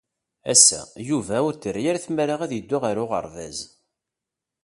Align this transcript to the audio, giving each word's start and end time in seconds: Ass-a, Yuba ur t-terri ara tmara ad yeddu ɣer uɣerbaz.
Ass-a, 0.51 0.81
Yuba 1.09 1.37
ur 1.47 1.53
t-terri 1.55 1.83
ara 1.89 2.03
tmara 2.05 2.35
ad 2.43 2.51
yeddu 2.53 2.77
ɣer 2.83 2.95
uɣerbaz. 3.03 3.57